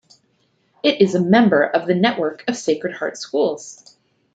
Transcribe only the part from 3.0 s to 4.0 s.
Schools.